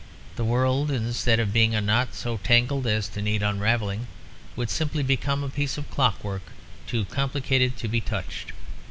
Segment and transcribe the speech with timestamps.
[0.35, 4.07] The world instead of being a knot so tangled as to need unravelling,
[4.55, 6.41] would simply become a piece of clockwork
[6.87, 8.51] too complicated to be touched.